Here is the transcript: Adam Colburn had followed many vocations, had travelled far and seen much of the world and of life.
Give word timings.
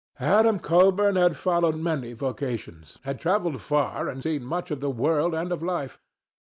Adam 0.19 0.57
Colburn 0.57 1.15
had 1.15 1.37
followed 1.37 1.75
many 1.75 2.13
vocations, 2.13 2.97
had 3.03 3.19
travelled 3.19 3.61
far 3.61 4.09
and 4.09 4.23
seen 4.23 4.43
much 4.43 4.71
of 4.71 4.79
the 4.79 4.89
world 4.89 5.35
and 5.35 5.51
of 5.51 5.61
life. 5.61 5.99